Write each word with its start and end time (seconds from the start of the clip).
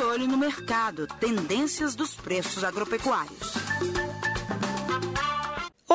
Olho 0.00 0.28
no 0.28 0.36
mercado, 0.36 1.06
tendências 1.18 1.94
dos 1.94 2.14
preços 2.14 2.62
agropecuários. 2.62 3.67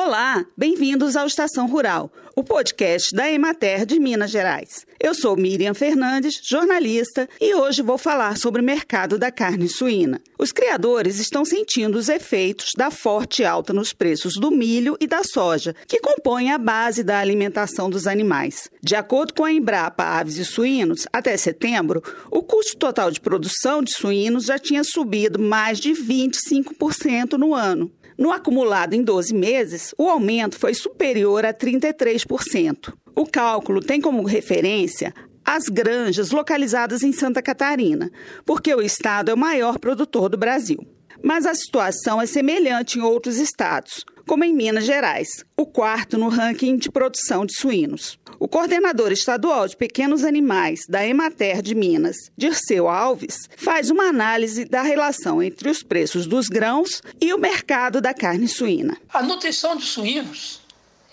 Olá, 0.06 0.44
bem-vindos 0.54 1.16
ao 1.16 1.26
Estação 1.26 1.66
Rural, 1.66 2.12
o 2.36 2.44
podcast 2.44 3.14
da 3.14 3.32
Emater 3.32 3.86
de 3.86 3.98
Minas 3.98 4.30
Gerais. 4.30 4.84
Eu 5.00 5.14
sou 5.14 5.34
Miriam 5.34 5.72
Fernandes, 5.72 6.42
jornalista, 6.46 7.26
e 7.40 7.54
hoje 7.54 7.80
vou 7.80 7.96
falar 7.96 8.36
sobre 8.36 8.60
o 8.60 8.64
mercado 8.64 9.18
da 9.18 9.32
carne 9.32 9.66
suína. 9.66 10.20
Os 10.38 10.52
criadores 10.52 11.18
estão 11.18 11.42
sentindo 11.42 11.96
os 11.96 12.10
efeitos 12.10 12.72
da 12.76 12.90
forte 12.90 13.46
alta 13.46 13.72
nos 13.72 13.94
preços 13.94 14.34
do 14.34 14.50
milho 14.50 14.94
e 15.00 15.06
da 15.06 15.24
soja, 15.24 15.74
que 15.88 16.00
compõem 16.00 16.52
a 16.52 16.58
base 16.58 17.02
da 17.02 17.18
alimentação 17.18 17.88
dos 17.88 18.06
animais. 18.06 18.68
De 18.82 18.94
acordo 18.94 19.32
com 19.32 19.44
a 19.46 19.52
Embrapa 19.52 20.04
Aves 20.04 20.36
e 20.36 20.44
Suínos, 20.44 21.06
até 21.14 21.34
setembro, 21.38 22.02
o 22.30 22.42
custo 22.42 22.76
total 22.76 23.10
de 23.10 23.22
produção 23.22 23.82
de 23.82 23.94
suínos 23.96 24.44
já 24.44 24.58
tinha 24.58 24.84
subido 24.84 25.38
mais 25.38 25.80
de 25.80 25.92
25% 25.92 27.38
no 27.38 27.54
ano. 27.54 27.90
No 28.16 28.30
acumulado 28.32 28.94
em 28.94 29.02
12 29.02 29.34
meses, 29.34 29.94
o 29.98 30.08
aumento 30.08 30.58
foi 30.58 30.72
superior 30.74 31.44
a 31.44 31.52
33%. 31.52 32.94
O 33.14 33.26
cálculo 33.26 33.80
tem 33.80 34.00
como 34.00 34.22
referência 34.24 35.12
as 35.44 35.64
granjas 35.64 36.30
localizadas 36.30 37.02
em 37.02 37.12
Santa 37.12 37.42
Catarina, 37.42 38.10
porque 38.46 38.74
o 38.74 38.80
estado 38.80 39.30
é 39.30 39.34
o 39.34 39.38
maior 39.38 39.78
produtor 39.78 40.28
do 40.28 40.38
Brasil. 40.38 40.78
Mas 41.22 41.44
a 41.46 41.54
situação 41.54 42.20
é 42.20 42.26
semelhante 42.26 42.98
em 42.98 43.02
outros 43.02 43.38
estados, 43.38 44.04
como 44.26 44.44
em 44.44 44.54
Minas 44.54 44.84
Gerais, 44.84 45.44
o 45.56 45.66
quarto 45.66 46.16
no 46.16 46.28
ranking 46.28 46.76
de 46.76 46.90
produção 46.90 47.44
de 47.44 47.54
suínos. 47.54 48.18
O 48.44 48.48
coordenador 48.48 49.10
estadual 49.10 49.66
de 49.66 49.74
pequenos 49.74 50.22
animais 50.22 50.80
da 50.86 51.02
Emater 51.02 51.62
de 51.62 51.74
Minas, 51.74 52.30
Dirceu 52.36 52.90
Alves, 52.90 53.48
faz 53.56 53.88
uma 53.88 54.04
análise 54.04 54.66
da 54.66 54.82
relação 54.82 55.42
entre 55.42 55.70
os 55.70 55.82
preços 55.82 56.26
dos 56.26 56.48
grãos 56.48 57.00
e 57.18 57.32
o 57.32 57.38
mercado 57.38 58.02
da 58.02 58.12
carne 58.12 58.46
suína. 58.46 58.98
A 59.14 59.22
nutrição 59.22 59.76
de 59.76 59.86
suínos, 59.86 60.60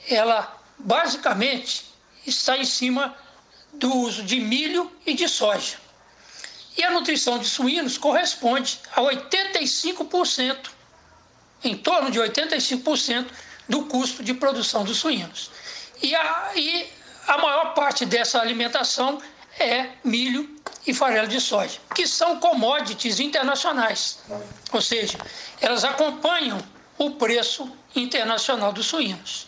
ela 0.10 0.62
basicamente 0.78 1.86
está 2.28 2.58
em 2.58 2.66
cima 2.66 3.16
do 3.76 3.96
uso 3.96 4.24
de 4.24 4.42
milho 4.42 4.92
e 5.06 5.14
de 5.14 5.30
soja. 5.30 5.78
E 6.78 6.84
a 6.84 6.92
nutrição 6.92 7.40
de 7.40 7.46
suínos 7.46 7.98
corresponde 7.98 8.78
a 8.94 9.02
85%, 9.04 10.70
em 11.64 11.78
torno 11.78 12.12
de 12.12 12.20
85% 12.20 13.28
do 13.70 13.86
custo 13.86 14.22
de 14.22 14.34
produção 14.34 14.84
dos 14.84 14.98
suínos. 14.98 15.50
E, 16.04 16.14
a, 16.14 16.52
e 16.58 17.01
a 17.28 17.38
maior 17.38 17.74
parte 17.74 18.06
dessa 18.06 18.40
alimentação 18.40 19.22
é 19.60 19.90
milho 20.04 20.50
e 20.86 20.94
farelo 20.94 21.28
de 21.28 21.40
soja, 21.40 21.80
que 21.94 22.08
são 22.08 22.40
commodities 22.40 23.20
internacionais, 23.20 24.20
ou 24.72 24.82
seja, 24.82 25.18
elas 25.60 25.84
acompanham 25.84 26.60
o 26.98 27.12
preço 27.12 27.72
internacional 27.96 28.72
dos 28.72 28.88
suínos. 28.88 29.48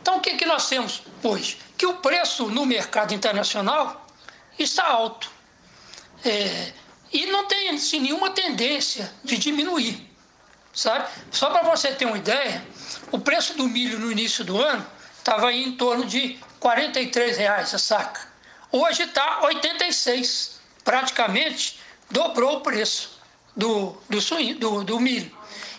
Então, 0.00 0.16
o 0.16 0.20
que, 0.20 0.36
que 0.36 0.46
nós 0.46 0.68
temos 0.68 1.02
hoje? 1.22 1.58
Que 1.76 1.86
o 1.86 1.94
preço 1.94 2.46
no 2.46 2.66
mercado 2.66 3.14
internacional 3.14 4.06
está 4.58 4.86
alto 4.86 5.30
é, 6.24 6.72
e 7.12 7.26
não 7.26 7.46
tem 7.46 7.70
assim, 7.70 8.00
nenhuma 8.00 8.30
tendência 8.30 9.12
de 9.22 9.36
diminuir, 9.36 10.10
sabe? 10.72 11.08
Só 11.30 11.50
para 11.50 11.62
você 11.62 11.92
ter 11.92 12.06
uma 12.06 12.18
ideia, 12.18 12.64
o 13.10 13.18
preço 13.18 13.54
do 13.54 13.68
milho 13.68 13.98
no 13.98 14.10
início 14.10 14.44
do 14.44 14.60
ano 14.60 14.84
estava 15.22 15.48
aí 15.48 15.62
em 15.62 15.72
torno 15.76 16.04
de 16.04 16.36
R$ 16.60 17.32
reais 17.36 17.72
a 17.72 17.78
saca. 17.78 18.20
Hoje 18.72 19.04
está 19.04 19.44
86, 19.44 20.60
praticamente 20.84 21.78
dobrou 22.10 22.56
o 22.56 22.60
preço 22.60 23.20
do, 23.56 23.96
do, 24.08 24.20
suíno, 24.20 24.58
do, 24.58 24.84
do 24.84 25.00
milho. 25.00 25.30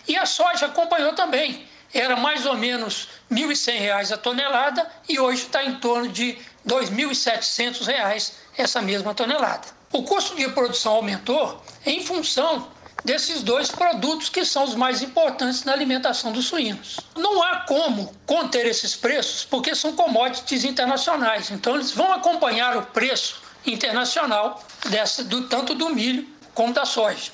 E 0.07 0.17
a 0.17 0.25
soja 0.25 0.67
acompanhou 0.67 1.13
também. 1.13 1.67
Era 1.93 2.15
mais 2.15 2.45
ou 2.45 2.55
menos 2.55 3.09
R$ 3.29 3.41
1.100 3.41 4.13
a 4.13 4.17
tonelada 4.17 4.89
e 5.07 5.19
hoje 5.19 5.43
está 5.43 5.63
em 5.63 5.75
torno 5.75 6.07
de 6.07 6.31
R$ 6.31 6.41
2.700 6.65 8.33
essa 8.57 8.81
mesma 8.81 9.13
tonelada. 9.13 9.67
O 9.91 10.03
custo 10.03 10.35
de 10.35 10.47
produção 10.49 10.93
aumentou 10.93 11.61
em 11.85 12.03
função 12.03 12.71
desses 13.03 13.41
dois 13.41 13.69
produtos 13.69 14.29
que 14.29 14.45
são 14.45 14.63
os 14.63 14.75
mais 14.75 15.01
importantes 15.01 15.63
na 15.63 15.73
alimentação 15.73 16.31
dos 16.31 16.45
suínos. 16.45 16.99
Não 17.15 17.43
há 17.43 17.57
como 17.61 18.13
conter 18.25 18.65
esses 18.65 18.95
preços 18.95 19.45
porque 19.45 19.75
são 19.75 19.93
commodities 19.93 20.63
internacionais, 20.63 21.51
então 21.51 21.75
eles 21.75 21.91
vão 21.91 22.13
acompanhar 22.13 22.77
o 22.77 22.85
preço 22.87 23.41
internacional 23.65 24.63
dessa, 24.89 25.23
do 25.23 25.47
tanto 25.47 25.73
do 25.73 25.89
milho 25.89 26.27
como 26.53 26.73
da 26.73 26.85
soja. 26.85 27.31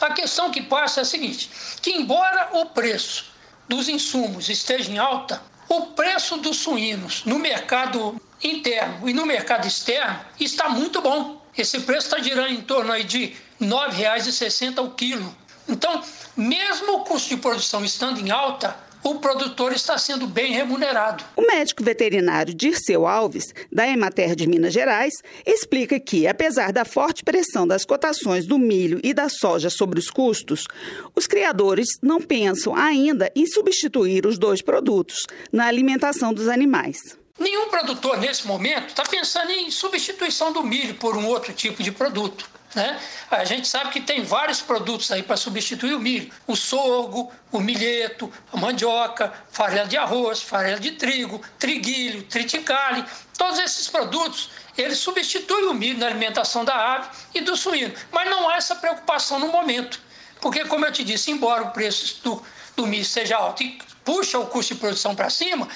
A 0.00 0.12
questão 0.12 0.50
que 0.50 0.62
passa 0.62 1.00
é 1.00 1.02
a 1.02 1.06
seguinte: 1.06 1.50
que 1.82 1.90
embora 1.90 2.50
o 2.52 2.66
preço 2.66 3.26
dos 3.68 3.88
insumos 3.88 4.48
esteja 4.48 4.90
em 4.90 4.98
alta, 4.98 5.42
o 5.68 5.86
preço 5.88 6.36
dos 6.38 6.58
suínos 6.58 7.24
no 7.24 7.38
mercado 7.38 8.20
interno 8.42 9.08
e 9.08 9.12
no 9.12 9.26
mercado 9.26 9.66
externo 9.66 10.20
está 10.38 10.68
muito 10.68 11.00
bom. 11.02 11.42
Esse 11.56 11.80
preço 11.80 12.06
está 12.06 12.22
girando 12.22 12.52
em 12.52 12.60
torno 12.60 12.92
aí 12.92 13.02
de 13.02 13.36
R$ 13.60 13.66
9,60 13.66 14.84
o 14.84 14.90
quilo. 14.90 15.34
Então, 15.68 16.02
mesmo 16.36 16.96
o 16.96 17.04
custo 17.04 17.28
de 17.28 17.36
produção 17.36 17.84
estando 17.84 18.20
em 18.20 18.30
alta, 18.30 18.76
o 19.02 19.16
produtor 19.16 19.72
está 19.72 19.96
sendo 19.96 20.26
bem 20.26 20.52
remunerado. 20.52 21.24
O 21.36 21.42
médico 21.42 21.84
veterinário 21.84 22.54
Dirceu 22.54 23.06
Alves, 23.06 23.54
da 23.72 23.86
Emater 23.86 24.34
de 24.34 24.46
Minas 24.46 24.72
Gerais, 24.72 25.14
explica 25.46 25.98
que, 26.00 26.26
apesar 26.26 26.72
da 26.72 26.84
forte 26.84 27.22
pressão 27.22 27.66
das 27.66 27.84
cotações 27.84 28.46
do 28.46 28.58
milho 28.58 29.00
e 29.02 29.14
da 29.14 29.28
soja 29.28 29.70
sobre 29.70 29.98
os 29.98 30.10
custos, 30.10 30.66
os 31.14 31.26
criadores 31.26 31.88
não 32.02 32.20
pensam 32.20 32.74
ainda 32.74 33.30
em 33.34 33.46
substituir 33.46 34.26
os 34.26 34.38
dois 34.38 34.62
produtos 34.62 35.26
na 35.52 35.66
alimentação 35.66 36.32
dos 36.32 36.48
animais. 36.48 36.98
Nenhum 37.38 37.68
produtor, 37.68 38.18
nesse 38.18 38.46
momento, 38.46 38.88
está 38.88 39.04
pensando 39.04 39.52
em 39.52 39.70
substituição 39.70 40.52
do 40.52 40.62
milho 40.62 40.94
por 40.94 41.16
um 41.16 41.26
outro 41.26 41.52
tipo 41.52 41.82
de 41.82 41.92
produto. 41.92 42.57
Né? 42.74 43.00
A 43.30 43.44
gente 43.44 43.66
sabe 43.66 43.90
que 43.90 44.00
tem 44.00 44.22
vários 44.22 44.60
produtos 44.60 45.10
aí 45.10 45.22
para 45.22 45.36
substituir 45.36 45.94
o 45.94 46.00
milho: 46.00 46.30
o 46.46 46.54
sorgo, 46.54 47.32
o 47.50 47.60
milheto, 47.60 48.30
a 48.52 48.56
mandioca, 48.56 49.32
farelo 49.50 49.88
de 49.88 49.96
arroz, 49.96 50.42
farelo 50.42 50.78
de 50.78 50.92
trigo, 50.92 51.40
triguilho, 51.58 52.22
triticale. 52.24 53.04
Todos 53.36 53.58
esses 53.58 53.88
produtos 53.88 54.50
eles 54.76 54.98
substituem 54.98 55.66
o 55.66 55.74
milho 55.74 55.98
na 55.98 56.06
alimentação 56.06 56.64
da 56.64 56.94
ave 56.94 57.08
e 57.34 57.40
do 57.40 57.56
suíno. 57.56 57.92
Mas 58.12 58.30
não 58.30 58.48
há 58.48 58.56
essa 58.56 58.76
preocupação 58.76 59.38
no 59.38 59.48
momento, 59.48 60.00
porque, 60.40 60.64
como 60.66 60.86
eu 60.86 60.92
te 60.92 61.02
disse, 61.02 61.30
embora 61.30 61.64
o 61.64 61.70
preço 61.70 62.22
do, 62.22 62.42
do 62.76 62.86
milho 62.86 63.04
seja 63.04 63.36
alto 63.36 63.62
e 63.62 63.78
puxa 64.04 64.38
o 64.38 64.46
custo 64.46 64.74
de 64.74 64.80
produção 64.80 65.14
para 65.14 65.28
cima, 65.28 65.68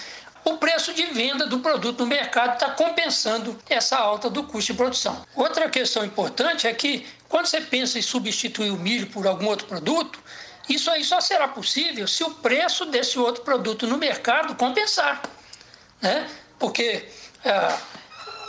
o 0.44 0.56
preço 0.56 0.92
de 0.92 1.06
venda 1.06 1.46
do 1.46 1.60
produto 1.60 2.00
no 2.00 2.06
mercado 2.06 2.54
está 2.54 2.70
compensando 2.70 3.58
essa 3.68 3.96
alta 3.96 4.28
do 4.28 4.42
custo 4.44 4.72
de 4.72 4.78
produção. 4.78 5.24
Outra 5.36 5.68
questão 5.68 6.04
importante 6.04 6.66
é 6.66 6.74
que, 6.74 7.06
quando 7.28 7.46
você 7.46 7.60
pensa 7.60 7.98
em 7.98 8.02
substituir 8.02 8.70
o 8.70 8.76
milho 8.76 9.06
por 9.08 9.26
algum 9.26 9.46
outro 9.46 9.66
produto, 9.66 10.18
isso 10.68 10.90
aí 10.90 11.04
só 11.04 11.20
será 11.20 11.48
possível 11.48 12.06
se 12.06 12.22
o 12.24 12.30
preço 12.30 12.86
desse 12.86 13.18
outro 13.18 13.42
produto 13.42 13.86
no 13.86 13.98
mercado 13.98 14.54
compensar. 14.54 15.22
Né? 16.00 16.28
Porque 16.58 17.08
é, 17.44 17.78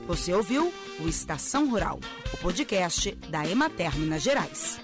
Você 0.08 0.34
ouviu 0.34 0.74
o 1.00 1.08
Estação 1.08 1.70
Rural, 1.70 2.00
o 2.34 2.38
podcast 2.38 3.12
da 3.30 3.46
Emater 3.46 3.96
Minas 3.98 4.24
Gerais. 4.24 4.80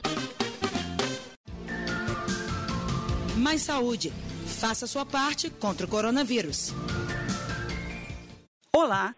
Mais 3.38 3.61
saúde. 3.61 4.13
Faça 4.59 4.88
sua 4.88 5.05
parte 5.05 5.50
contra 5.50 5.85
o 5.85 5.89
coronavírus. 5.89 6.73
Olá, 8.73 9.13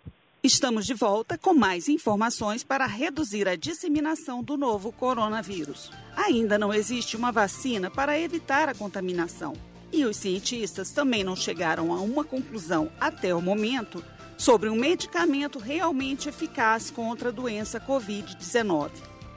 estamos 0.45 0.86
de 0.86 0.94
volta 0.94 1.38
com 1.38 1.56
mais 1.56 1.89
informações 1.89 2.63
para 2.63 2.86
reduzir 2.86 3.47
a 3.47 3.56
disseminação 3.56 4.44
do 4.44 4.56
novo 4.56 4.92
coronavírus. 4.92 5.92
Ainda 6.15 6.57
não 6.57 6.71
existe 6.71 7.18
uma 7.18 7.31
vacina 7.31 7.89
para 7.89 8.19
evitar 8.19 8.69
a 8.69 8.75
contaminação. 8.75 9.53
E 9.92 10.06
os 10.06 10.18
cientistas 10.18 10.92
também 10.92 11.24
não 11.24 11.36
chegaram 11.36 11.92
a 11.92 12.00
uma 12.00 12.24
conclusão 12.24 12.92
até 13.00 13.33
o 13.33 13.42
momento 13.42 14.03
sobre 14.38 14.69
um 14.69 14.75
medicamento 14.75 15.57
realmente 15.57 16.30
eficaz 16.30 16.92
contra 16.92 17.30
a 17.30 17.31
doença 17.31 17.80
Covid-19. 17.80 18.92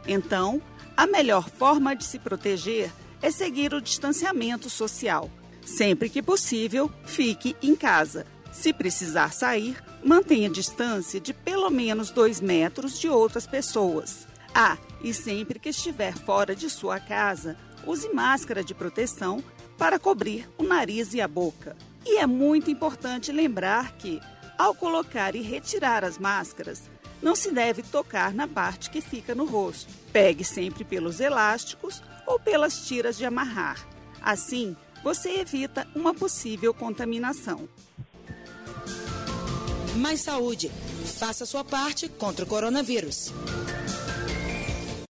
Então, 0.07 0.61
a 0.97 1.07
melhor 1.07 1.49
forma 1.49 1.97
de 1.97 2.05
se 2.05 2.19
proteger 2.19 2.93
é 3.23 3.31
seguir 3.31 3.73
o 3.73 3.81
distanciamento 3.81 4.69
social. 4.69 5.31
Sempre 5.65 6.11
que 6.11 6.23
possível, 6.23 6.91
fique 7.05 7.57
em 7.63 7.75
casa. 7.75 8.27
Se 8.53 8.73
precisar 8.73 9.33
sair, 9.33 9.77
mantenha 10.03 10.49
distância 10.49 11.21
de 11.21 11.33
pelo 11.33 11.71
menos 11.71 12.11
dois 12.11 12.41
metros 12.41 12.99
de 12.99 13.09
outras 13.09 13.47
pessoas. 13.47 14.27
Ah, 14.55 14.79
e 15.03 15.13
sempre 15.15 15.59
que 15.59 15.69
estiver 15.69 16.17
fora 16.17 16.55
de 16.55 16.69
sua 16.69 16.99
casa, 16.99 17.57
use 17.87 18.09
máscara 18.13 18.65
de 18.65 18.75
proteção 18.75 19.43
para 19.77 19.99
cobrir 19.99 20.49
o 20.59 20.63
nariz 20.63 21.15
e 21.15 21.21
a 21.21 21.29
boca. 21.29 21.77
E 22.05 22.19
é 22.19 22.27
muito 22.27 22.71
importante 22.71 23.31
lembrar 23.31 23.93
que, 23.93 24.21
ao 24.57 24.75
colocar 24.75 25.37
e 25.37 25.43
retirar 25.43 26.05
as 26.05 26.19
máscaras, 26.19 26.91
não 27.23 27.37
se 27.37 27.51
deve 27.51 27.83
tocar 27.83 28.33
na 28.33 28.49
parte 28.49 28.91
que 28.91 29.01
fica 29.01 29.35
no 29.35 29.45
rosto. 29.45 29.93
Pegue 30.13 30.45
sempre 30.45 30.85
pelos 30.85 31.21
elásticos 31.21 32.03
ou 32.27 32.39
pelas 32.39 32.87
tiras 32.87 33.17
de 33.17 33.25
amarrar. 33.25 33.87
Assim, 34.21 34.77
você 35.03 35.41
evita 35.41 35.87
uma 35.95 36.15
possível 36.15 36.75
contaminação. 36.75 37.69
Mais 39.99 40.21
saúde. 40.21 40.71
Faça 41.19 41.45
sua 41.45 41.65
parte 41.65 42.09
contra 42.09 42.45
o 42.45 42.49
coronavírus. 42.49 43.33